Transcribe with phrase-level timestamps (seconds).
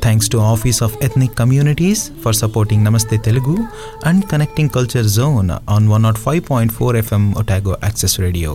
[0.00, 3.56] Thanks to Office of Ethnic Communities for supporting Namaste Telugu
[4.02, 6.68] and connecting Culture Zone on 105.4
[7.00, 8.52] FM Otago Access Radio.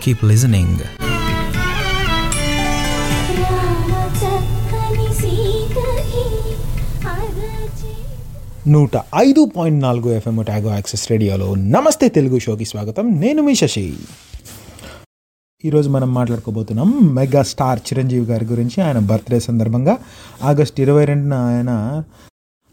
[0.00, 0.70] Keep listening.
[4.20, 6.22] చక్కని సీకరి
[7.08, 7.92] అరచే
[8.66, 13.86] నూట ఐదు point నాలుగు FM ట్యాగో access రేడియోలో నమస్తే తెలుగు షోకి స్వాగతం నేను మీ శశి
[15.65, 18.81] ఈరోజు మనం మాట్లాడుకోబోతున్నాం మెగా స్టార్ చిరంజీవి గారి గురించి.
[18.81, 19.97] ఆయన బర్త్డే సందర్భంగా
[20.43, 22.03] ఆగస్ట్ ఇరవై రెండున ఆయన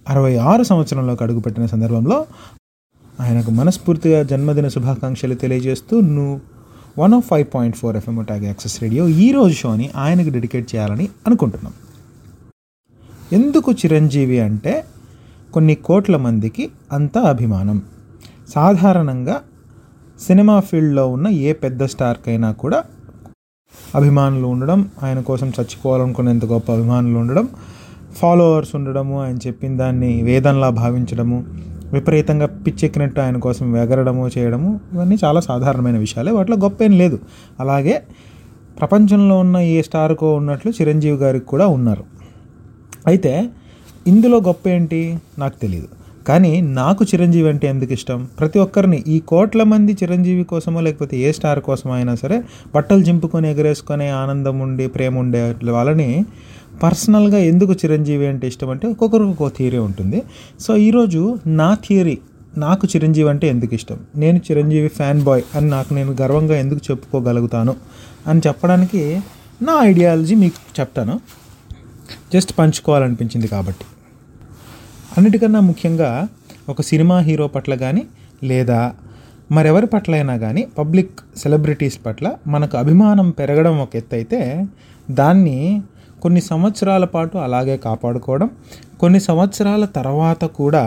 [0.08, 2.26] అరవై ఆరు సంవత్సరంలోకి అడుగుపెట్టిన సందర్భంలో
[3.20, 6.40] ఆయనకు మనస్ఫూర్తిగా జన్మదిన శుభాకాంక్షలు తెలియజేస్తూ నువ్వు
[6.98, 11.08] one of five point four FM tag access radio ఈ రోజు షోని ఆయనకు డెడికేట్ చేయాలని
[11.26, 11.72] అనుకుంటున్నాం.
[13.32, 14.84] ఎందుకు చిరంజీవి అంటే
[15.54, 17.82] కొన్ని కోట్ల మందికి అంత అభిమానం.
[18.54, 19.40] సాధారణంగా
[20.26, 22.84] సినిమా ఫీల్డ్లో ఉన్న ఏ పెద్ద స్టార్కైనా కూడా
[23.94, 27.48] అభిమానులు ఉండడం ఆయన కోసం చచ్చిపోవాలనుకునేంత గొప్ప అభిమానులు ఉండడం
[28.12, 31.44] ఫాలోవర్స్ ఉండడము ఆయన చెప్పిన దాన్ని వేదంలా భావించడము
[31.92, 36.32] విపరీతంగా పిచ్చెక్కినట్టు ఆయన కోసం వెగరడము చేయడము ఇవన్నీ చాలా సాధారణమైన విషయాలే.
[36.32, 37.20] వాటిలో గొప్ప ఏం లేదు.
[37.60, 38.02] అలాగే
[38.80, 42.04] ప్రపంచంలో ఉన్న ఏ స్టార్కో ఉన్నట్లు చిరంజీవి గారికి కూడా ఉన్నారు.
[43.06, 43.50] అయితే
[44.06, 45.88] ఇందులో గొప్ప ఏంటి నాకు తెలియదు
[46.30, 48.18] కానీ నాకు చిరంజీవి అంటే ఎందుకు ఇష్టం?
[48.38, 52.36] ప్రతి ఒక్కరిని ఈ కోట్ల మంది చిరంజీవి కోసమో లేకపోతే ఏ స్టార్ కోసమో అయినా సరే
[52.74, 55.40] బట్టలు చింపుకొని ఎగరేసుకునే ఆనందం ఉండి ప్రేమ ఉండే
[55.76, 56.08] వాళ్ళని
[56.82, 60.18] పర్సనల్గా ఎందుకు చిరంజీవి అంటే ఇష్టం అంటే ఒక్కొక్కరికి ఒక్కొక్క థియరీ ఉంటుంది.
[60.60, 61.22] సో ఈరోజు
[61.60, 62.16] నా థియరీ
[62.58, 63.98] నాకు చిరంజీవి అంటే ఎందుకు ఇష్టం?
[64.16, 67.74] నేను చిరంజీవి ఫ్యాన్ బాయ్ అని నాకు నేను గర్వంగా ఎందుకు చెప్పుకోగలుగుతాను
[68.26, 69.02] అని చెప్పడానికి
[69.62, 71.14] నా ఐడియాలజీ మీకు చెప్తాను.
[72.34, 73.84] జస్ట్ పంచుకోవాలనిపించింది కాబట్టి.
[75.16, 76.10] అన్నిటికన్నా ముఖ్యంగా
[76.68, 78.02] ఒక సినిమా హీరో పట్ల కానీ
[78.42, 78.80] లేదా
[79.50, 84.40] మరెవరి పట్ల అయినా కానీ పబ్లిక్ సెలబ్రిటీస్ పట్ల మనకు అభిమానం పెరగడం ఒక ఎత్తు అయితే
[85.10, 85.58] దాన్ని
[86.22, 88.48] కొన్ని సంవత్సరాల పాటు అలాగే కాపాడుకోవడం
[89.00, 90.84] కొన్ని సంవత్సరాల తర్వాత కూడా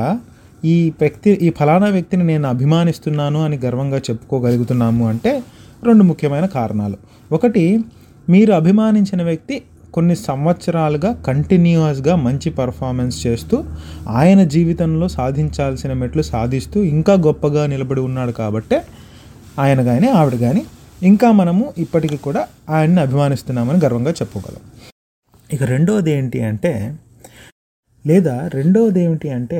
[0.66, 5.32] ఈ వ్యక్తి ఈ ఫలానా వ్యక్తిని నేను అభిమానిస్తున్నాను అని గర్వంగా చెప్పుకోగలుగుతున్నాము అంటే
[5.84, 6.98] రెండు ముఖ్యమైన కారణాలు.
[7.32, 7.64] ఒకటి
[8.30, 9.56] మీరు అభిమానించిన వ్యక్తి
[9.94, 13.58] కొన్ని సంవత్సరాలుగా కంటిన్యూస్గా మంచి పర్ఫార్మెన్స్ చేస్తూ
[14.10, 18.80] ఆయన జీవితంలో సాధించాల్సిన మెట్లు సాధిస్తూ ఇంకా గొప్పగా నిలబడి ఉన్నాడు కాబట్టే
[19.60, 20.64] ఆయన కానీ ఆవిడ కానీ
[21.04, 24.62] ఇంకా మనము ఇప్పటికీ కూడా ఆయన్ని అభిమానిస్తున్నామని గర్వంగా చెప్పుకోగలం.
[25.50, 26.74] ఇక రెండవది ఏంటి అంటే
[28.06, 29.60] లేదా రెండవది ఏమిటి అంటే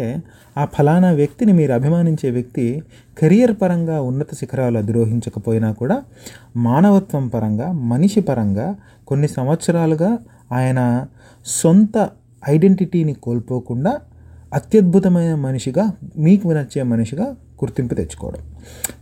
[0.58, 2.66] ఆ ఫలానా వ్యక్తిని మీరు అభిమానించే వ్యక్తి
[3.20, 5.98] కెరియర్ పరంగా ఉన్నత శిఖరాలు అధిరోహించకపోయినా కూడా
[6.58, 8.68] మానవత్వం పరంగా మనిషి పరంగా
[9.14, 10.12] కొన్ని సంవత్సరాలుగా
[10.52, 11.06] ఆయన
[11.46, 12.10] సొంత
[12.50, 13.92] ఐడెంటిటీని కోల్పోకుండా
[14.54, 15.84] అత్యద్భుతమైన మనిషిగా
[16.18, 17.26] మీకు నచ్చే మనిషిగా
[17.62, 18.42] గుర్తింపు తెచ్చుకోవడం.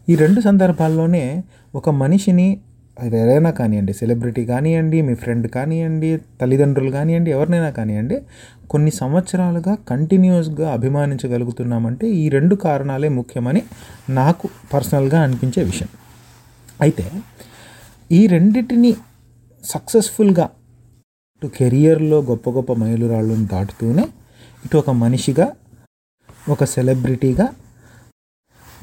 [0.09, 1.43] ఈ రెండు సందర్భాల్లోనే
[1.75, 2.59] ఒక మనిషిని
[2.97, 6.09] అది ఎవరైనా కానివ్వండి సెలబ్రిటీ కానివ్వండి మీ ఫ్రెండ్ కానివ్వండి
[6.41, 8.17] తల్లిదండ్రులు కానివ్వండి ఎవరినైనా కానివ్వండి
[8.69, 13.61] కొన్ని సంవత్సరాలుగా కంటిన్యూస్గా అభిమానించగలుగుతున్నామంటే ఈ రెండు కారణాలే ముఖ్యమని
[14.09, 15.89] నాకు పర్సనల్గా అనిపించే విషయం.
[16.81, 17.05] అయితే
[18.11, 18.95] ఈ రెండిటిని
[19.63, 20.49] సక్సెస్ఫుల్గా
[21.35, 24.03] ఇటు కెరియర్లో గొప్ప గొప్ప మైలురాళ్ళను దాటుతూనే
[24.65, 25.55] ఇటు ఒక మనిషిగా
[26.49, 27.53] ఒక సెలబ్రిటీగా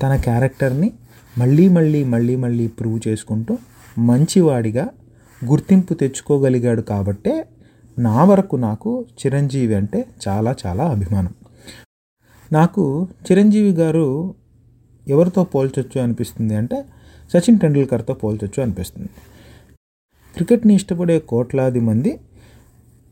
[0.03, 0.93] తన క్యారెక్టర్ని
[1.39, 3.59] మళ్ళీ మళ్ళీ మళ్ళీ మళ్ళీ ప్రూవ్ చేసుకుంటూ
[3.99, 4.89] మంచివాడిగా
[5.45, 7.49] గుర్తింపు తెచ్చుకోగలిగాడు కాబట్టే
[7.99, 11.35] నా వరకు నాకు చిరంజీవి అంటే చాలా చాలా అభిమానం.
[12.53, 14.35] నాకు చిరంజీవి గారు
[15.09, 16.85] ఎవరితో పోల్చొచ్చు అనిపిస్తుంది అంటే
[17.35, 19.09] సచిన్ టెండూల్కర్తో పోల్చొచ్చు అనిపిస్తుంది.
[20.39, 22.13] క్రికెట్ని ఇష్టపడే కోట్లాది మంది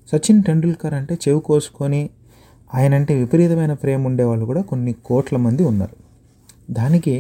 [0.09, 2.03] సచిన్ టెండూల్కర్ అంటే చెవి కోసుకొని
[2.71, 5.97] ఆయన అంటే విపరీతమైన ప్రేమ ఉండేవాళ్ళు కూడా కొన్ని కోట్ల మంది ఉన్నారు.
[6.71, 7.15] దానికి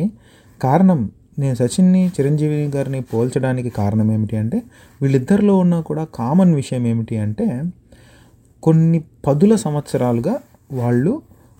[0.60, 1.00] కారణం
[1.38, 4.58] నేను సచిన్ని చిరంజీవి గారిని పోల్చడానికి కారణం ఏమిటి అంటే
[5.02, 7.46] వీళ్ళిద్దరిలో ఉన్న కూడా కామన్ విషయం ఏమిటి అంటే
[8.62, 10.34] కొన్ని పదుల సంవత్సరాలుగా
[10.72, 11.12] వాళ్ళు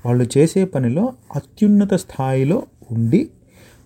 [0.05, 1.05] వాళ్ళు చేసే పనిలో
[1.37, 2.59] అత్యున్నత స్థాయిలో
[2.91, 3.21] ఉండి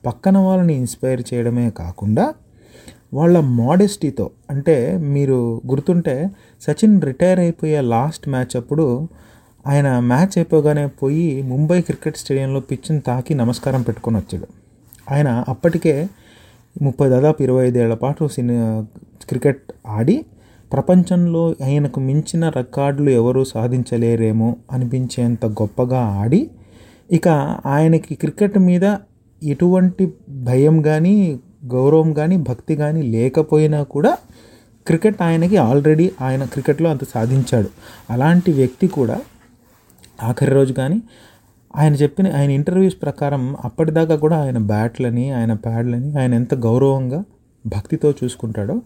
[0.07, 2.25] పక్కన వాళ్ళని ఇన్స్పైర్ చేయడమే కాకుండా
[3.15, 6.31] వాళ్ళ మోడెస్టీతో అంటే మీరు గుర్తుంటే
[6.63, 9.09] సచిన్ రిటైర్ అయిపోయే లాస్ట్ మ్యాచ్ అప్పుడు
[9.67, 14.47] ఆయన మ్యాచ్ అయిపోగానే పోయి ముంబై క్రికెట్ స్టేడియంలో పిచ్చిని తాకి నమస్కారం పెట్టుకొని వచ్చాడు.
[15.11, 16.09] ఆయన అప్పటికే
[16.81, 18.57] ముప్పై దాదాపు ఇరవై ఐదేళ్ళ పాటు సినీ
[19.29, 20.25] క్రికెట్ ఆడి
[20.73, 26.51] ప్రపంచంలో ఆయనకు మించిన రికార్డులు ఎవరూ సాధించలేరేమో అనిపించేంత గొప్పగా ఆడి
[27.11, 27.29] ఇక
[27.67, 28.97] ఆయనకి క్రికెట్ మీద
[29.43, 34.19] ఎటువంటి భయం కానీ గౌరవం కానీ భక్తి కానీ లేకపోయినా కూడా
[34.87, 37.69] క్రికెట్ ఆయనకి ఆల్రెడీ ఆయన క్రికెట్లో అంత సాధించాడు.
[38.11, 39.21] అలాంటి వ్యక్తి కూడా
[40.23, 41.03] ఆఖరి రోజు కానీ
[41.77, 47.25] ఆయన చెప్పిన ఆయన ఇంటర్వ్యూస్ ప్రకారం అప్పటిదాకా కూడా ఆయన బ్యాట్లని ఆయన ప్యాడ్లని ఆయన ఎంత గౌరవంగా
[47.67, 48.83] భక్తితో చూసుకుంటాడో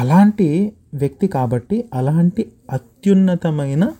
[0.00, 3.92] అలాంటి వ్యక్తి కాబట్టి అలాంటి అత్యున్నతమైన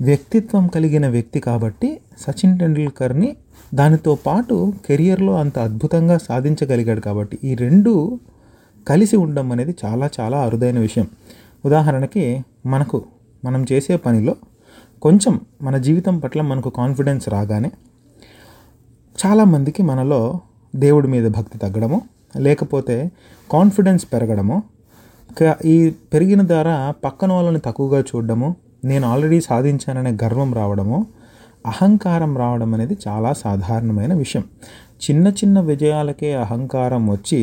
[0.00, 3.36] వ్యక్తిత్వం కలిగిన వ్యక్తి కాబట్టి సచిన్ టెండూల్కర్ని
[3.74, 8.20] దానితో పాటు కెరియర్లో అంత అద్భుతంగా సాధించగలిగాడు కాబట్టి ఈ రెండు
[8.88, 11.06] కలిసి ఉండడం అనేది చాలా చాలా అరుదైన విషయం.
[11.64, 13.04] ఉదాహరణకి మనకు
[13.44, 14.36] మనం చేసే పనిలో
[15.02, 17.70] కొంచెం మన జీవితం పట్ల మనకు కాన్ఫిడెన్స్ రాగానే
[19.26, 20.40] చాలామందికి మనలో
[20.76, 22.02] దేవుడి మీద భక్తి తగ్గడము
[22.36, 23.10] లేకపోతే
[23.52, 24.62] కాన్ఫిడెన్స్ పెరగడము
[25.64, 31.06] ఈ పెరిగిన ద్వారా పక్కన వాళ్ళని తక్కువగా చూడడము నేను ఆల్రెడీ సాధించాననే గర్వం రావడము
[31.68, 34.44] అహంకారం రావడం అనేది చాలా సాధారణమైన విషయం.
[35.04, 37.40] చిన్న చిన్న విజయాలకే అహంకారం వచ్చి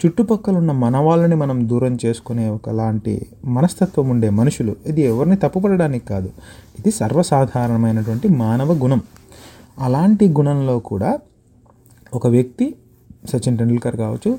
[0.00, 3.14] చుట్టుపక్కల ఉన్న మన వాళ్ళని మనం దూరం చేసుకునే ఒకలాంటి
[3.44, 6.30] మనస్తత్వం ఉండే మనుషులు ఇది ఎవరిని తప్పుపడడానికి కాదు.
[6.78, 9.02] ఇది సర్వసాధారణమైనటువంటి మానవ గుణం.
[9.78, 11.18] అలాంటి గుణంలో కూడా
[12.14, 12.74] ఒక వ్యక్తి
[13.26, 14.30] సచిన్ టెండూల్కర్ కావచ్చు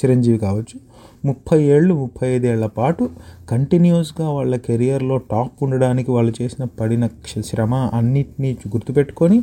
[0.00, 0.76] చిరంజీవి కావచ్చు
[1.24, 3.10] ముప్పై ఏళ్ళు ముప్పై ఐదేళ్ళ పాటు
[3.50, 7.06] కంటిన్యూస్గా వాళ్ళ కెరియర్లో టాప్ ఉండడానికి వాళ్ళు చేసిన పడిన
[7.46, 9.42] శ్రమ అన్నిటినీ గుర్తుపెట్టుకొని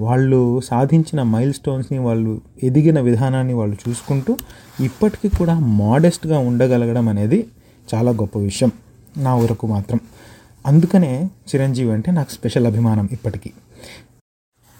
[0.00, 4.36] వాళ్ళు సాధించిన మైల్ స్టోన్స్ని వాళ్ళు ఎదిగిన విధానాన్ని వాళ్ళు చూసుకుంటూ
[4.80, 7.46] ఇప్పటికీ కూడా మోడెస్ట్గా ఉండగలగడం అనేది
[7.94, 8.72] చాలా గొప్ప విషయం.
[9.16, 10.00] నా వరకు మాత్రం.
[10.66, 13.50] అందుకనే చిరంజీవి అంటే నాకు స్పెషల్ అభిమానం ఇప్పటికీ.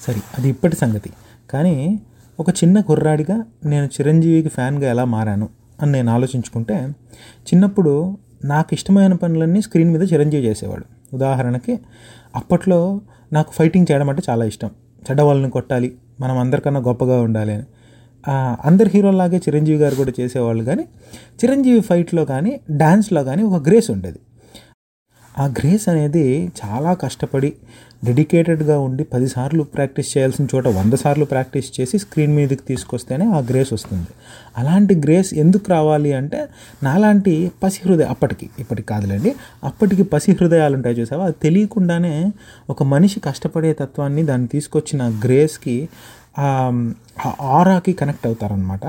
[0.01, 1.11] సరే అది ఇప్పటి సంగతి.
[1.51, 2.01] కానీ
[2.41, 5.49] ఒక చిన్న కుర్రాడిగా నేను చిరంజీవికి ఫ్యాన్గా ఎలా మారాను?
[5.83, 6.77] అని నేను ఆలోచించుకుంటే
[7.49, 10.85] చిన్నప్పుడు నాకు ఇష్టమైన పనులన్నీ స్క్రీన్ మీద చిరంజీవి చేసేవాడు.
[11.15, 11.79] ఉదాహరణకి
[12.37, 13.01] అప్పట్లో
[13.33, 14.71] నాకు ఫైటింగ్ చేయడం అంటే చాలా ఇష్టం.
[15.11, 17.65] చెడ్డవాళ్ళని కొట్టాలి మనం అందరికన్నా గొప్పగా ఉండాలి అని.
[18.25, 20.85] అందరి అందరు హీరోలాగే చిరంజీవి గారు కూడా చేసేవాళ్ళు కానీ
[21.45, 24.19] చిరంజీవి ఫైట్లో కానీ డ్యాన్స్లో కానీ ఒక గ్రేస్ ఉండేది.
[25.39, 27.53] ఆ గ్రేస్ అనేది చాలా కష్టపడి
[28.03, 33.73] డెడికేటెడ్గా ఉండి పదిసార్లు ప్రాక్టీస్ చేయాల్సిన చోట వంద సార్లు ప్రాక్టీస్ చేసి స్క్రీన్ మీదకి తీసుకొస్తేనే ఆ గ్రేస్
[33.73, 34.11] వస్తుంది.
[34.57, 36.41] అలాంటి గ్రేస్ ఎందుకు రావాలి అంటే
[36.83, 39.35] నాలాంటి పసి హృదయ అప్పటికి ఇప్పటికి కాదులేండి
[39.65, 41.25] అప్పటికి పసి హృదయాలు ఉంటాయి చూసావా?
[41.25, 42.33] అది తెలియకుండానే
[42.71, 45.89] ఒక మనిషి కష్టపడే తత్వాన్ని దాన్ని తీసుకొచ్చిన గ్రేస్కి
[46.39, 46.49] ఆ
[47.41, 48.87] ఆరాకి కనెక్ట్ అవుతారనమాట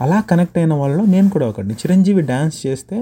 [0.00, 2.96] అలా కనెక్ట్ అయిన వాళ్ళలో నేను కూడా ఒకటి చిరంజీవి డ్యాన్స్ చేస్తే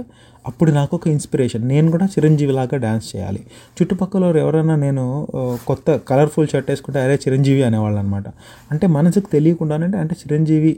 [0.47, 3.41] అప్పుడు నాకు ఒక ఇన్స్పిరేషన్ నేను కూడా చిరంజీవిలాగా డ్యాన్స్ చేయాలి.
[3.77, 5.29] చుట్టుపక్కల ఎవరైనా నేను
[5.67, 8.29] కొత్త కలర్ఫుల్ షర్ట్ వేసుకుంటే అరే చిరంజీవి అనేవాళ్ళు అనమాట
[8.71, 10.73] అంటే మనసుకు తెలియకుండానే అంటే చిరంజీవి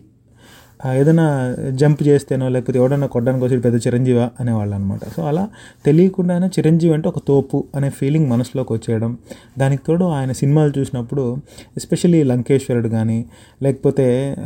[0.94, 5.48] ఏదైనా జంప్ చేస్తేనో లేకపోతే ఎవడన్నా కొట్టడానికి వచ్చి పెద్ద చిరంజీవి అనేవాళ్ళు అనమాట సో అలా
[5.84, 9.19] తెలియకుండానే చిరంజీవి అంటే ఒక తోపు అనే ఫీలింగ్ మనసులోకి వచ్చేయడం.
[9.58, 11.36] దానికి తోడు ఆయన సినిమాలు చూసినప్పుడు
[11.76, 13.25] ఎస్పెషల్లీ లంకేశ్వరుడు కానీ
[13.62, 14.36] లేకపోతే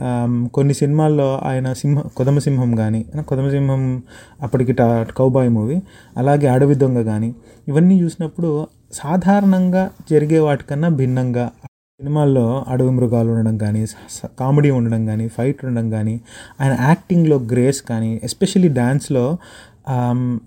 [0.54, 4.02] కొన్ని సినిమాల్లో ఆయన సింహ కొదమసింహం కానీ కొదమసింహం
[4.42, 5.80] అప్పటికి టా కౌబాయ్ మూవీ
[6.16, 7.34] అలాగే అడవి దొంగ కానీ
[7.68, 11.50] ఇవన్నీ చూసినప్పుడు సాధారణంగా జరిగే వాటికన్నా భిన్నంగా
[12.02, 13.80] సినిమాల్లో అడవి మృగాలు ఉండడం కానీ
[14.38, 16.14] కామెడీ ఉండడం కానీ ఫైట్ ఉండడం కానీ
[16.60, 19.22] ఆయన యాక్టింగ్లో గ్రేస్ కానీ ఎస్పెషల్లీ డ్యాన్స్లో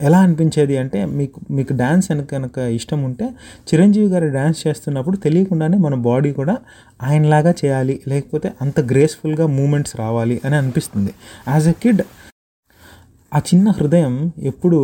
[0.07, 3.25] ఎలా అనిపించేది అంటే మీకు మీకు డ్యాన్స్ వెనక కనుక ఇష్టం ఉంటే
[3.69, 6.55] చిరంజీవి గారు డ్యాన్స్ చేస్తున్నప్పుడు తెలియకుండానే మన బాడీ కూడా
[7.01, 11.13] ఆయనలాగా చేయాలి లేకపోతే అంత గ్రేస్ఫుల్గా మూమెంట్స్ రావాలి అని అనిపిస్తుంది.
[11.47, 12.03] యాజ్ ఎ కిడ్
[13.31, 14.15] ఆ చిన్న హృదయం
[14.51, 14.81] ఎప్పుడు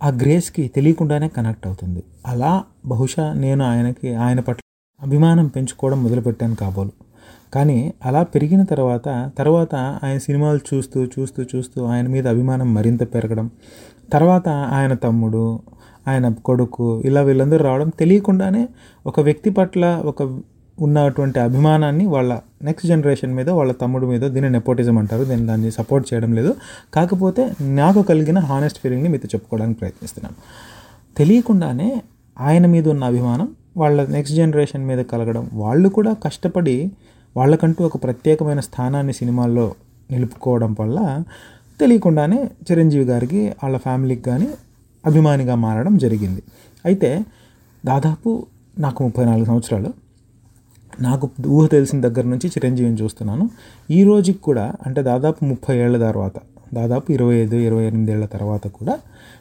[0.00, 2.02] ఆ గ్రేస్కి తెలియకుండానే కనెక్ట్ అవుతుంది.
[2.26, 2.52] అలా
[2.86, 4.63] బహుశా నేను ఆయనకి ఆయన పట్ల
[5.04, 6.92] అభిమానం పెంచుకోవడం మొదలుపెట్టాను కాబోలు.
[7.54, 9.08] కానీ అలా పెరిగిన తర్వాత
[9.38, 13.50] తర్వాత ఆయన సినిమాలు చూస్తూ చూస్తూ చూస్తూ ఆయన మీద అభిమానం మరింత పెరగడం
[14.12, 15.44] తర్వాత ఆయన తమ్ముడు
[16.08, 18.62] ఆయన కొడుకు ఇలా వీళ్ళందరూ రావడం తెలియకుండానే
[19.06, 20.22] ఒక వ్యక్తి పట్ల ఒక
[20.78, 22.32] ఉన్నటువంటి అభిమానాన్ని వాళ్ళ
[22.62, 25.24] నెక్స్ట్ జనరేషన్ మీద వాళ్ళ తమ్ముడు మీద దీన్ని నెపోటిజం అంటారు.
[25.24, 26.52] నేను దాన్ని సపోర్ట్ చేయడం లేదు.
[26.94, 30.36] కాకపోతే నాకు కలిగిన హానెస్ట్ ఫీలింగ్ని మీతో చెప్పుకోవడానికి ప్రయత్నిస్తున్నాను.
[31.16, 31.90] తెలియకుండానే
[32.40, 35.50] ఆయన మీద ఉన్న అభిమానం వాళ్ళ నెక్స్ట్ జనరేషన్ మీద కలగడం.
[35.52, 36.90] వాళ్ళు కూడా కష్టపడి
[37.36, 39.74] వాళ్ళకంటూ ఒక ప్రత్యేకమైన స్థానాన్ని సినిమాల్లో
[40.10, 41.24] నిలుపుకోవడం వల్ల
[41.80, 44.48] తెలియకుండానే చిరంజీవి గారికి వాళ్ళ ఫ్యామిలీకి కానీ
[45.04, 46.42] అభిమానిగా మారడం జరిగింది.
[46.84, 47.24] అయితే
[47.84, 48.46] దాదాపు
[48.78, 49.90] నాకు ముప్పై నాలుగు సంవత్సరాలు.
[51.00, 53.50] నాకు ఊహ తెలిసిన దగ్గర నుంచి చిరంజీవిని చూస్తున్నాను.
[53.90, 56.32] ఈ రోజుకి కూడా అంటే దాదాపు ముప్పై ఏళ్ళ తర్వాత
[56.74, 58.98] దాదాపు ఇరవై ఐదు ఇరవై ఎనిమిది ఏళ్ళ తర్వాత కూడా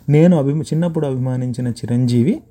[0.10, 2.42] నేను అభిమ చిన్నప్పుడు అభిమానించిన చిరంజీవి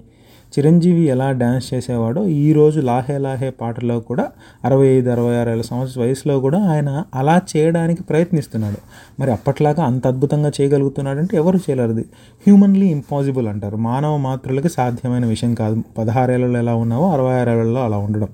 [0.59, 4.31] చిరంజీవి ఎలా డ్యాన్స్ చేసేవాడో ఈరోజు లాహే లాహే పాటలో కూడా
[4.65, 8.77] అరవై ఐదు అరవై ఆరు ఏళ్ళ సంవత్సర వయసులో కూడా ఆయన అలా చేయడానికి ప్రయత్నిస్తున్నాడు.
[9.21, 13.77] మరి అప్పట్లాగా అంత అద్భుతంగా చేయగలుగుతున్నాడంటే ఎవరు చేయలేరు హ్యూమన్లీ ఇంపాసిబుల్ అంటారు.
[13.77, 15.83] మానవ మాతృలకి సాధ్యమైన విషయం కాదు.
[15.99, 18.29] పదహారేళ్ళలో ఎలా ఉన్నావో అరవై ఆరేళ్ళలో అలా ఉండడం.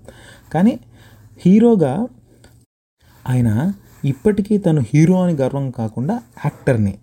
[0.55, 0.79] కానీ
[1.47, 2.09] హీరోగా
[3.29, 3.73] ఆయన
[4.05, 6.95] ఇప్పటికీ తను హీరో అని గర్వం కాకుండా యాక్టర్ని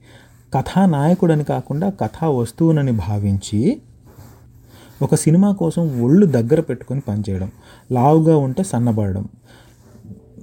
[0.54, 3.82] కథానాయకుడని కాకుండా కథా వస్తువునని భావించి
[5.02, 7.52] ఒక సినిమా కోసం ఒళ్ళు దగ్గర పెట్టుకొని పనిచేయడం
[7.92, 9.28] లావుగా ఉంటే సన్నబడడం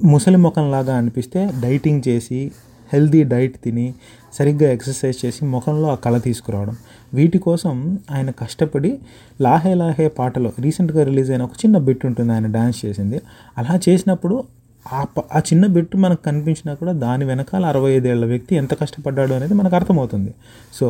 [0.05, 2.53] ముసలి ముఖంలాగా అనిపిస్తే డైటింగ్ చేసి
[2.93, 3.95] హెల్దీ డైట్ తిని
[4.33, 6.77] సరిగ్గా ఎక్సర్సైజ్ చేసి ముఖంలో ఆ కళ తీసుకురావడం.
[7.15, 9.01] వీటి కోసం ఆయన కష్టపడి
[9.41, 13.21] లాహే లాహే పాటలో రీసెంట్గా రిలీజ్ అయిన ఒక చిన్న బిట్ ఉంటుంది ఆయన డ్యాన్స్ చేసింది.
[13.59, 14.45] అలా చేసినప్పుడు
[14.87, 19.33] ఆ ప- ఆ చిన్న బిట్టు మనకు కనిపించినా కూడా దాని వెనకాల అరవై ఐదేళ్ళ వ్యక్తి ఎంత కష్టపడ్డాడు
[19.33, 20.33] అనేది మనకు అర్థమవుతుంది.
[20.73, 20.87] సో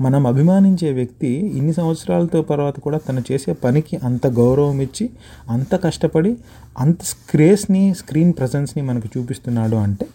[0.00, 5.06] మనం అభిమానించే వ్యక్తి ఇన్ని సంవత్సరాలతో తర్వాత కూడా తను చేసే పనికి అంత గౌరవం ఇచ్చి
[5.48, 6.32] అంత కష్టపడి
[6.78, 10.06] అంత స్క్రేస్ని స్క్రీన్ ప్రజెన్స్ని మనకు చూపిస్తున్నాడు అంటే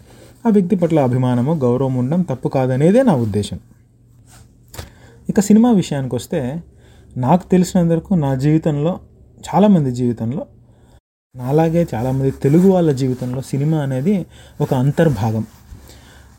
[0.46, 3.60] ఆ వ్యక్తి పట్ల అభిమానము గౌరవం ఉండడం తప్పు కాదనేదే నా ఉద్దేశం.
[5.30, 6.40] ఇక సినిమా విషయానికి వస్తే
[7.18, 8.94] నాకు తెలిసినంత వరకు నా జీవితంలో
[9.44, 10.44] చాలామంది జీవితంలో
[11.42, 14.26] నాలాగే చాలామంది తెలుగు వాళ్ళ జీవితంలో సినిమా అనేది
[14.62, 15.44] ఒక అంతర్భాగం.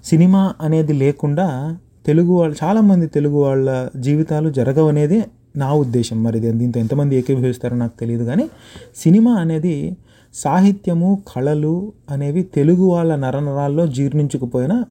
[0.05, 1.47] సినిమా అనేది లేకుండా
[2.07, 5.25] తెలుగు వాళ్ళు చాలామంది తెలుగు వాళ్ళ జీవితాలు జరగవనేది
[5.57, 6.23] నా ఉద్దేశం.
[6.23, 8.51] మరి దీంతో ఎంతమంది ఏకీభవిస్తారో నాకు తెలియదు కానీ
[8.97, 9.97] సినిమా అనేది
[10.35, 14.85] సాహిత్యము కళలు అనేవి తెలుగు వాళ్ళ నరనరాల్లో జీర్ణించుకుపోయిన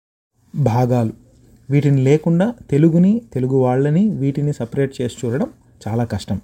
[0.55, 1.13] భాగాలు.
[1.69, 5.49] వీటిని లేకుండా తెలుగుని తెలుగు వాళ్ళని వీటిని సపరేట్ చేసి చూడడం
[5.87, 6.41] చాలా కష్టం.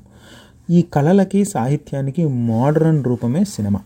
[0.70, 3.82] ఈ కళలకి సాహిత్యానికి మోడర్న్ రూపమే సినిమా.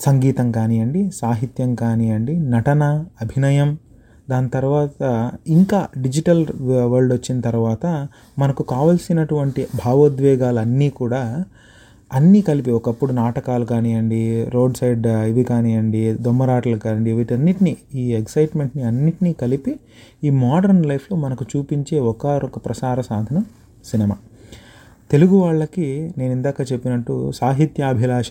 [0.00, 3.78] సంగీతం కానివ్వండి సాహిత్యం కానివ్వండి నటన అభినయం
[4.30, 5.02] దాని తర్వాత
[5.48, 11.44] ఇంకా డిజిటల్ వరల్డ్ వచ్చిన తర్వాత మనకు కావలసినటువంటి భావోద్వేగాలన్నీ కూడా
[12.12, 19.32] అన్నీ కలిపి ఒకప్పుడు నాటకాలు కానివ్వండి రోడ్ సైడ్ ఇవి కానివ్వండి దొమ్మరాటలు కానివ్వండి వీటన్నిటిని ఈ ఎక్సైట్మెంట్ని అన్నిటినీ
[19.32, 19.80] కలిపి
[20.24, 23.44] ఈ మోడర్న్ లైఫ్లో మనకు చూపించే ఒకరొక ప్రసార సాధనం
[23.84, 24.16] సినిమా.
[25.10, 28.30] తెలుగు వాళ్ళకి నేను ఇందాక చెప్పినట్టు సాహిత్యాభిలాష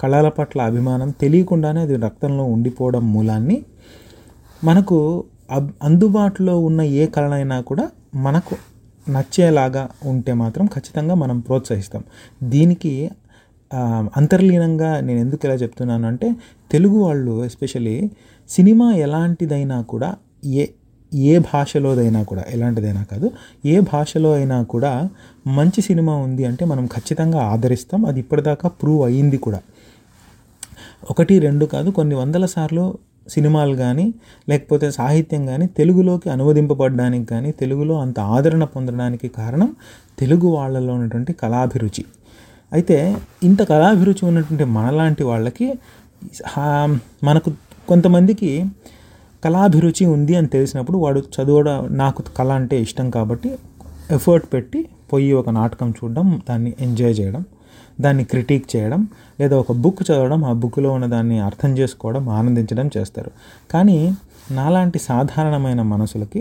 [0.00, 3.64] కళల పట్ల అభిమానం తెలియకుండానే అది రక్తంలో ఉండిపోవడం మూలాన్ని
[4.64, 8.56] మనకు అబ్ అందుబాటులో ఉన్న ఏ కళనైనా కూడా మనకు
[9.08, 12.02] నచ్చేలాగా ఉంటే మాత్రం ఖచ్చితంగా మనం ప్రోత్సహిస్తాం.
[12.42, 13.10] దీనికి
[14.16, 16.32] అంతర్లీనంగా నేను ఎందుకు ఇలా చెప్తున్నాను అంటే
[16.72, 18.10] తెలుగు వాళ్ళు ఎస్పెషలీ
[18.48, 20.66] సినిమా ఎలాంటిదైనా కూడా ఏ
[21.14, 23.30] ఏ భాషలోదైనా కూడా ఎలాంటిదైనా కాదు
[23.66, 25.08] ఏ భాషలో అయినా కూడా
[25.46, 28.06] మంచి సినిమా ఉంది అంటే మనం ఖచ్చితంగా ఆదరిస్తాం.
[28.06, 29.60] అది ఇప్పటిదాకా ప్రూవ్ అయ్యింది కూడా.
[31.10, 34.14] ఒకటి రెండు కాదు కొన్ని వందల సార్లు సినిమాలు కానీ
[34.48, 39.70] లేకపోతే సాహిత్యం కానీ తెలుగులోకి అనువదింపబడడానికి కానీ తెలుగులో అంత ఆదరణ పొందడానికి కారణం
[40.18, 42.04] తెలుగు వాళ్ళలో ఉన్నటువంటి కళాభిరుచి.
[42.72, 45.72] అయితే ఇంత కళాభిరుచి ఉన్నటువంటి మనలాంటి వాళ్ళకి
[47.24, 47.52] మనకు
[47.88, 48.64] కొంతమందికి
[49.44, 53.50] కళాభిరుచి ఉంది అని తెలిసినప్పుడు వాడు చదవడం నాకు కళ అంటే ఇష్టం కాబట్టి
[54.10, 54.80] ఎఫర్ట్ పెట్టి
[55.12, 57.42] పోయి ఒక నాటకం చూడడం దాన్ని ఎంజాయ్ చేయడం
[58.00, 59.00] దాన్ని క్రిటిక్ చేయడం
[59.40, 63.30] లేదా ఒక బుక్ చదవడం ఆ బుక్లో ఉన్న దాన్ని అర్థం చేసుకోవడం ఆనందించడం చేస్తారు.
[63.70, 63.98] కానీ
[64.50, 66.40] నాలాంటి సాధారణమైన మనసులకి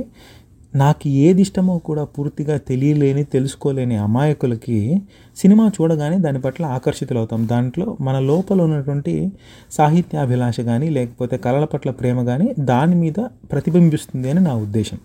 [0.75, 5.01] నాకు ఏది ఇష్టమో కూడా పూర్తిగా తెలియలేని తెలుసుకోలేని అమాయకులకి
[5.37, 7.47] సినిమా చూడగానే దాని పట్ల ఆకర్షితులవుతాం.
[7.47, 9.31] దాంట్లో మన లోపల ఉన్నటువంటి
[9.71, 13.19] సాహిత్యాభిలాష కానీ లేకపోతే కళల పట్ల ప్రేమ కానీ దాని మీద
[13.51, 14.97] ప్రతిబింబిస్తుంది అని నా ఉద్దేశం.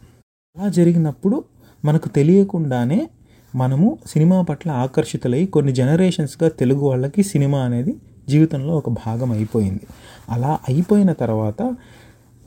[0.56, 1.44] అలా జరిగినప్పుడు
[1.84, 3.08] మనకు తెలియకుండానే
[3.54, 7.94] మనము సినిమా పట్ల ఆకర్షితులై కొన్ని జనరేషన్స్గా తెలుగు వాళ్ళకి సినిమా అనేది
[8.28, 9.86] జీవితంలో ఒక భాగం అయిపోయింది.
[10.30, 11.76] అలా అయిపోయిన తర్వాత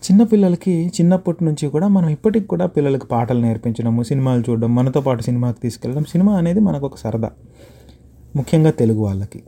[0.01, 5.59] చిన్నపిల్లలకి చిన్నప్పటి నుంచి కూడా మనం ఇప్పటికి కూడా పిల్లలకి పాటలు నేర్పించడము సినిమాలు చూడడం మనతో పాటు సినిమాకి
[5.61, 7.31] తీసుకెళ్ళడం సినిమా అనేది మనకు ఒక సరదా.
[8.35, 9.43] ముఖ్యంగా తెలుగు వాళ్ళకి.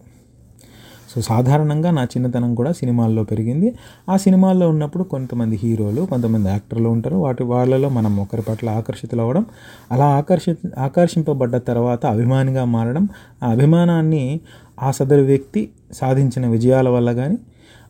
[1.16, 3.76] సో సాధారణంగా నా చిన్నతనం కూడా సినిమాల్లో పెరిగింది.
[4.10, 7.16] ఆ సినిమాల్లో ఉన్నప్పుడు కొంతమంది హీరోలు కొంతమంది యాక్టర్లు ఉంటారు.
[7.16, 9.46] వాటి వాళ్ళలో మనం ఒకరి పట్ల ఆకర్షితులు అవ్వడం
[9.92, 13.08] అలా ఆకర్షి ఆకర్షింపబడ్డ తర్వాత అభిమానిగా మారడం
[13.44, 14.40] ఆ అభిమానాన్ని
[14.82, 17.38] ఆ సదరు వ్యక్తి సాధించిన విజయాల వల్ల కానీ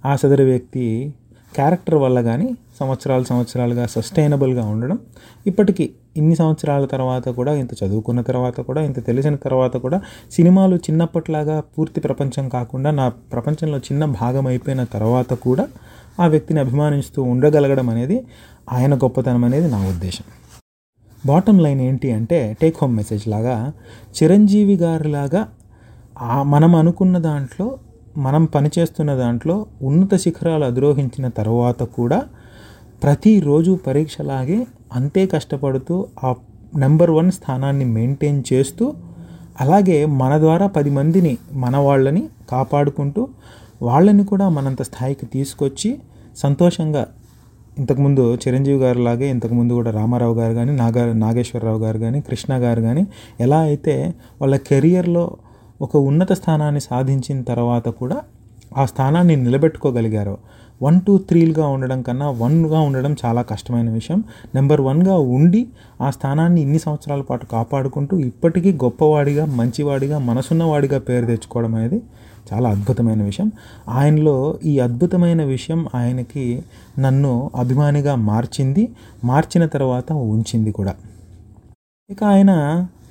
[0.05, 1.13] ఆ సదరు వ్యక్తి
[1.55, 2.47] క్యారెక్టర్ వల్ల కానీ
[2.79, 4.99] సంవత్సరాలు సంవత్సరాలుగా సస్టైనబుల్గా ఉండడం
[5.45, 11.59] ఇప్పటికీ ఇన్ని సంవత్సరాల తర్వాత కూడా ఇంత చదువుకున్న తర్వాత కూడా ఇంత తెలిసిన తర్వాత కూడా సినిమాలు చిన్నప్పట్లాగా
[11.59, 15.65] పూర్తి ప్రపంచం కాకుండా నా ప్రపంచంలో చిన్న భాగం అయిపోయిన తర్వాత కూడా
[16.19, 18.17] ఆ వ్యక్తిని అభిమానిస్తూ ఉండగలగడం అనేది
[18.71, 20.25] ఆయన గొప్పతనం అనేది నా ఉద్దేశం.
[21.25, 23.73] బాటమ్ లైన్ ఏంటి అంటే టేక్ హోమ్ మెసేజ్ లాగా
[24.15, 25.41] చిరంజీవి గారిలాగా
[26.43, 27.67] మనం అనుకున్న దాంట్లో
[28.17, 32.19] మనం పనిచేస్తున్న దాంట్లో ఉన్నత శిఖరాలు అధిరోహించిన తర్వాత కూడా
[33.03, 34.59] ప్రతిరోజు పరీక్షలాగే
[34.95, 36.29] అంతే కష్టపడుతూ ఆ
[36.75, 38.85] నెంబర్ వన్ స్థానాన్ని మెయింటైన్ చేస్తూ
[39.61, 43.23] అలాగే మన ద్వారా పది మందిని మన వాళ్ళని కాపాడుకుంటూ
[43.81, 45.91] వాళ్ళని కూడా మనంత స్థాయికి తీసుకొచ్చి
[46.37, 47.03] సంతోషంగా
[47.77, 52.81] ఇంతకుముందు చిరంజీవి గారు లాగే ఇంతకుముందు కూడా రామారావు గారు కానీ నాగా నాగేశ్వరరావు గారు కానీ కృష్ణ గారు
[52.81, 53.03] కానీ
[53.39, 53.95] ఎలా అయితే
[54.41, 55.25] వాళ్ళ కెరియర్లో
[55.83, 58.17] ఒక ఉన్నత స్థానాన్ని సాధించిన తర్వాత కూడా
[58.77, 60.35] ఆ స్థానాన్ని నిలబెట్టుకోగలిగారు
[60.81, 64.19] వన్ టూ త్రీలుగా ఉండడం కన్నా వన్గా ఉండడం చాలా కష్టమైన విషయం.
[64.55, 65.61] నెంబర్ వన్గా ఉండి
[66.01, 71.99] ఆ స్థానాన్ని ఇన్ని సంవత్సరాల పాటు కాపాడుకుంటూ ఇప్పటికీ గొప్పవాడిగా మంచివాడిగా మనసున్నవాడిగా పేరు తెచ్చుకోవడం అనేది
[72.53, 73.49] చాలా అద్భుతమైన విషయం.
[73.89, 76.45] ఆయనలో ఈ అద్భుతమైన విషయం ఆయనకి
[76.99, 78.83] నన్ను అభిమానిగా మార్చింది
[79.23, 80.95] మార్చిన తర్వాత ఉంచింది కూడా.
[82.09, 82.51] ఇక ఆయన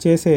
[0.07, 0.37] చేసే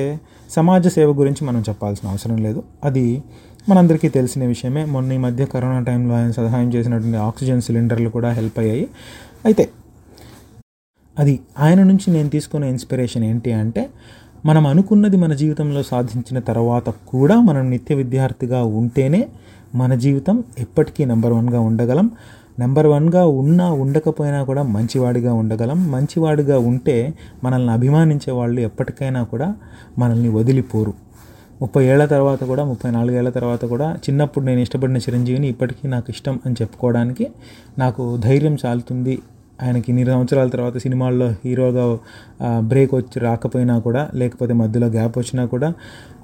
[0.56, 2.64] సమాజ సేవ గురించి మనం చెప్పాల్సిన అవసరం లేదు.
[2.84, 3.24] అది
[3.70, 4.86] మనందరికీ తెలిసిన విషయమే.
[4.86, 8.88] మొన్న ఈ మధ్య కరోనా టైంలో ఆయన సహాయం చేసినటువంటి ఆక్సిజన్ సిలిండర్లు కూడా హెల్ప్ అయ్యాయి.
[9.46, 9.70] అయితే
[11.20, 13.90] అది ఆయన నుంచి నేను తీసుకునే ఇన్స్పిరేషన్ ఏంటి అంటే
[14.46, 19.28] మనం అనుకున్నది మన జీవితంలో సాధించిన తర్వాత కూడా మనం నిత్య విద్యార్థిగా ఉంటేనే
[19.76, 22.12] మన జీవితం ఎప్పటికీ నెంబర్ వన్గా ఉండగలం.
[22.60, 25.92] నెంబర్ వన్గా ఉన్నా ఉండకపోయినా కూడా మంచివాడిగా ఉండగలం.
[25.92, 29.56] మంచివాడిగా ఉంటే మనల్ని అభిమానించే వాళ్ళు ఎప్పటికైనా కూడా
[30.00, 30.94] మనల్ని వదిలిపోరు.
[31.62, 36.40] ముప్పై ఏళ్ళ తర్వాత కూడా ముప్పై నాలుగేళ్ళ తర్వాత కూడా చిన్నప్పుడు నేను ఇష్టపడిన చిరంజీవిని ఇప్పటికీ నాకు ఇష్టం
[36.46, 37.28] అని చెప్పుకోవడానికి
[37.80, 39.20] నాకు ధైర్యం చాలుతుంది.
[39.62, 41.86] ఆయనకి ఇన్ని సంవత్సరాల తర్వాత సినిమాల్లో హీరోగా
[42.62, 45.70] బ్రేక్ వచ్చి రాకపోయినా కూడా లేకపోతే మధ్యలో గ్యాప్ వచ్చినా కూడా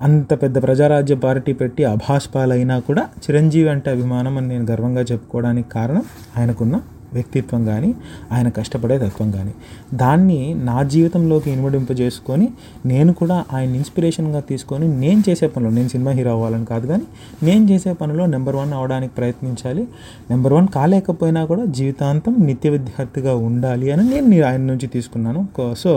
[0.01, 6.03] అంత పెద్ద ప్రజారాజ్య పార్టీ పెట్టి అభాస్పాలైనా కూడా చిరంజీవి అంటే అభిమానం అని నేను గర్వంగా చెప్పుకోవడానికి కారణం
[6.37, 6.77] ఆయనకున్న
[7.13, 7.89] వ్యక్తిత్వం కానీ
[8.31, 9.53] ఆయన కష్టపడే తత్వం కానీ
[9.93, 10.39] దాన్ని
[10.69, 12.47] నా జీవితంలోకి ఇన్వడింపజేసుకొని
[12.85, 17.05] నేను కూడా ఆయన ఇన్స్పిరేషన్గా తీసుకొని నేను చేసే పనిలో నేను సినిమా హీరో అవ్వాలని కాదు కానీ
[17.43, 19.83] నేను చేసే పనిలో నెంబర్ వన్ అవడానికి ప్రయత్నించాలి.
[20.31, 25.43] నెంబర్ వన్ కాలేకపోయినా కూడా జీవితాంతం నిత్య విద్యార్థిగా ఉండాలి అని నేను ఆయన నుంచి తీసుకున్నాను.
[25.83, 25.93] సో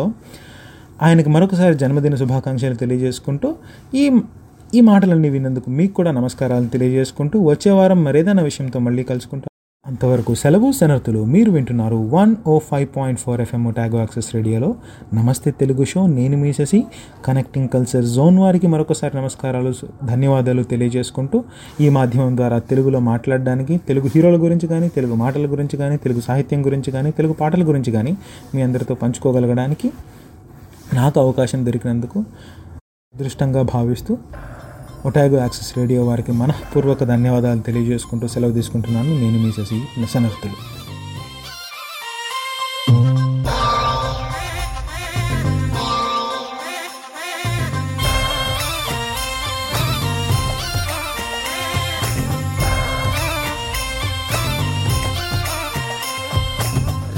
[1.02, 3.48] ఆయనకి మరొకసారి జన్మదిన శుభాకాంక్షలు తెలియజేసుకుంటూ
[4.02, 4.04] ఈ
[4.76, 9.53] ఈ మాటలన్నీ విన్నందుకు మీకు కూడా నమస్కారాలు తెలియజేసుకుంటూ వచ్చే వారం మరేదైనా విషయంతో మళ్ళీ కలుసుకుంటాం.
[9.86, 14.74] అంతవరకు సెలవు శనర్థులు మీరు వింటున్నారు one O five point four FM ట్యాగో access రేడియోలో.
[15.14, 16.80] నమస్తే తెలుగు షో నేను మీ శశి.
[17.24, 19.72] కనెక్టింగ్ కల్చర్ జోన్ వారికి మరొకసారి నమస్కారాలు
[20.06, 21.44] ధన్యవాదాలు తెలియజేసుకుంటూ
[21.80, 26.66] ఈ మాధ్యమం ద్వారా తెలుగులో మాట్లాడడానికి తెలుగు హీరోల గురించి కానీ తెలుగు మాటల గురించి కానీ తెలుగు సాహిత్యం
[26.66, 28.16] గురించి కానీ తెలుగు పాటల గురించి కానీ
[28.54, 29.90] మీ అందరితో పంచుకోగలగడానికి
[30.94, 32.18] నాకు అవకాశం దొరికినందుకు
[33.14, 34.18] అదృష్టంగా భావిస్తూ
[35.06, 39.10] ఒటాగో యాక్సెస్ రేడియో వారికి మనఃపూర్వక ధన్యవాదాలు తెలియజేసుకుంటూ సెలవు తీసుకుంటున్నాను.
[39.22, 40.56] నేను మీ శశి నసనర్తులు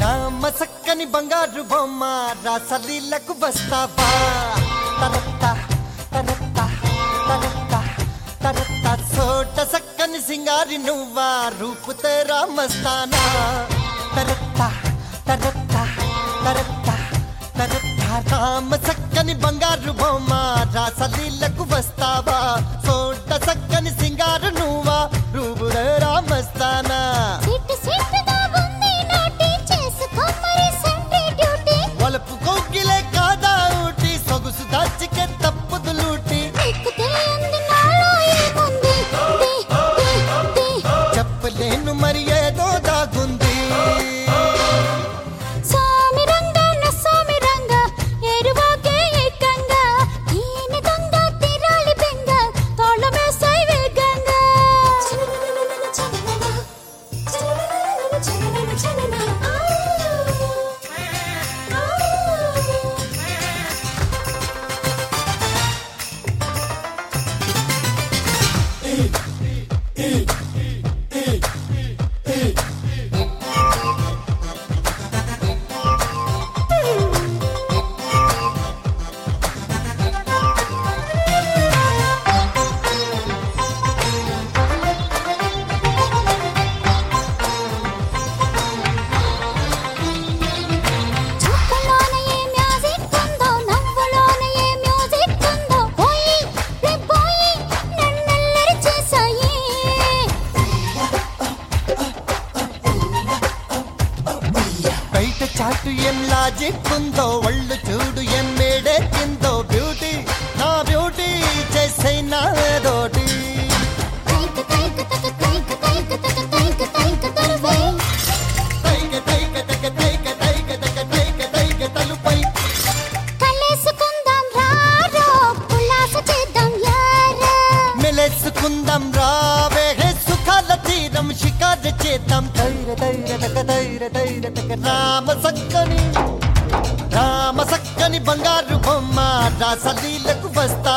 [0.00, 2.04] రామ సక్కని బంగారు బొమ్మ
[2.44, 4.10] రాసలీలకు బస్తావా?
[5.00, 5.14] తన
[10.36, 11.26] సింగారి నువ్వా?
[11.60, 13.20] రూపు తెరా మస్తానా
[14.14, 14.60] తరత్త
[15.28, 15.74] తరత్త
[16.44, 16.88] తరత్త
[17.58, 18.02] తరత్త.
[18.30, 20.32] రామ చక్కని బంగారు బొమ్మ
[20.74, 22.38] రాసలీలకు వస్తావా?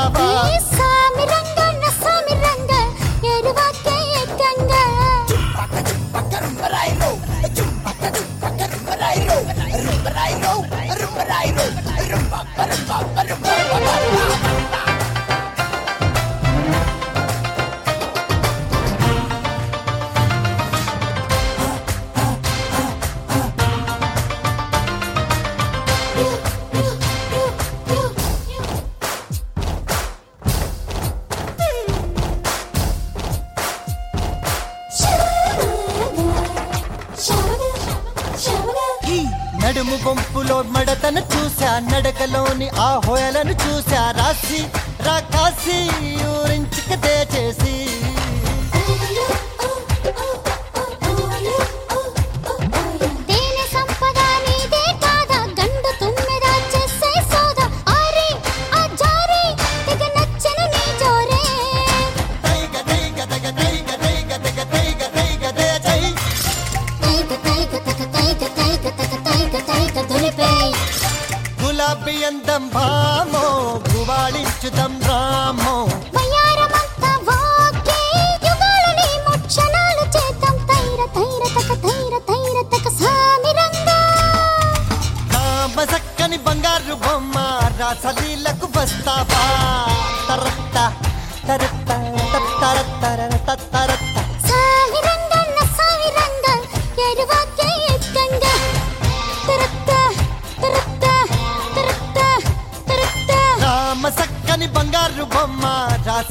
[0.08, 0.79] Please?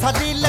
[0.00, 0.47] সাজিলে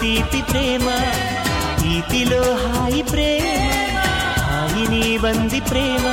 [0.00, 0.86] తీపి ప్రేమ
[1.80, 3.96] తీపిలో హాయి ప్రేమ
[4.48, 6.04] హాయి నీ బంది ప్రేమ.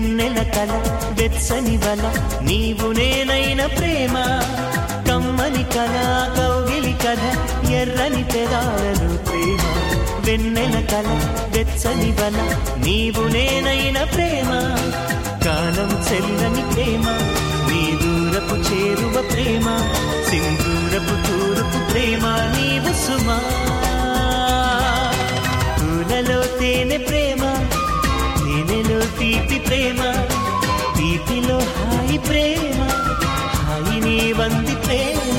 [0.00, 0.72] వెన్నెల కల
[1.10, 2.14] వెచ్చని వల.
[2.42, 4.14] నీవు నేనైన ప్రేమ
[5.08, 5.96] కమ్మని కల
[6.36, 7.22] కౌగిలి కథ
[7.70, 9.58] ఎర్రని పెదాలను ప్రేమ.
[10.20, 11.08] వెన్నెల కల
[11.54, 12.38] వెచ్చని వల.
[12.84, 14.50] నీవు నేనైన ప్రేమ
[15.44, 17.04] కాలం చెల్లని ప్రేమ.
[17.70, 19.92] నీ దూరపు చేరువ ప్రేమ
[20.30, 22.26] సింధూరపు తూరపు ప్రేమ.
[22.26, 23.38] నీవు సుమా.
[25.80, 27.66] పూలలో తేనె ప్రేమ
[29.20, 30.00] తీపి ప్రేమ
[30.98, 32.78] తీపిలో హాయి ప్రేమ
[33.56, 35.38] హాయిని వంది ప్రేమ.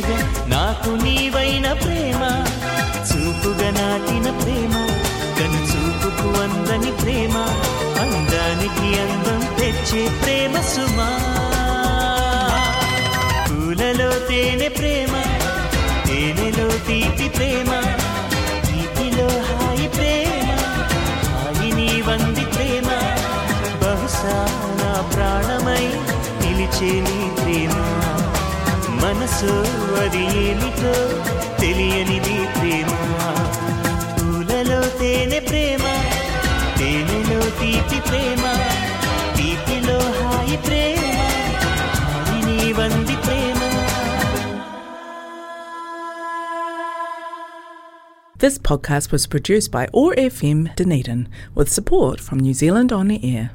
[0.00, 2.22] చేరిన నాకు నీవైన ప్రేమ
[3.10, 4.74] చూపుగా నాటిన ప్రేమ
[5.38, 7.34] కను చూపుకు అందని ప్రేమ
[8.02, 11.08] అందానికి అందం తెచ్చే ప్రేమ సుమా.
[13.48, 15.12] పూలలో తేనె ప్రేమ
[16.06, 17.70] తేనెలో తీపి ప్రేమ
[18.66, 20.50] తీపిలో హాయి ప్రేమ
[21.34, 22.88] హాయిని వంది ప్రేమ
[23.82, 24.36] బహుశా
[24.80, 25.84] నా ప్రాణమై
[26.42, 27.74] నిలిచే నీ ప్రేమ.
[29.23, 29.51] మనసు
[30.03, 30.93] అది ఏమిటో
[31.61, 32.89] తెలియని నీ ప్రేమ
[34.17, 35.83] పూలలో తేనె ప్రేమ
[36.79, 38.43] తేనెలో తీపి ప్రేమ
[39.37, 41.03] తీపిలో హాయి ప్రేమ
[42.03, 43.55] హాయిని వంది ప్రేమ
[48.35, 51.21] This podcast was produced by OAR FM Dunedin
[51.55, 53.49] with support from New Zealand On the Air.